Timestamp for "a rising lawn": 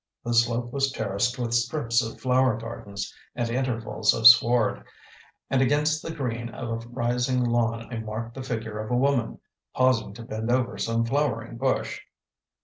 6.71-7.87